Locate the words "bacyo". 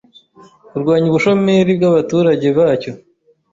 2.57-2.91